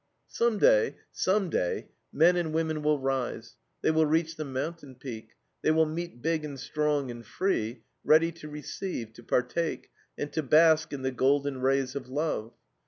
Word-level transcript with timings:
Some 0.29 0.57
day, 0.57 0.95
some 1.11 1.51
day 1.51 1.89
men 2.11 2.35
and 2.35 2.51
women 2.55 2.81
will 2.81 2.97
rise, 2.97 3.55
they 3.83 3.91
will 3.91 4.07
reach 4.07 4.35
the 4.35 4.43
mountain 4.43 4.95
peak, 4.95 5.33
they 5.61 5.69
will 5.69 5.85
meet 5.85 6.23
big 6.23 6.43
and 6.43 6.59
strong 6.59 7.11
and 7.11 7.23
free, 7.23 7.83
ready 8.03 8.31
to 8.31 8.49
receive, 8.49 9.13
to 9.13 9.21
partake, 9.23 9.91
and 10.17 10.33
to 10.33 10.41
bask 10.41 10.91
in 10.91 11.03
the 11.03 11.11
golden 11.11 11.59
rays 11.61 11.93
of 11.93 12.09
love. 12.09 12.51